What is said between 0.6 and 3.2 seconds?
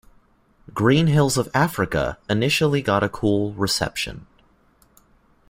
"Green Hills of Africa" initially got a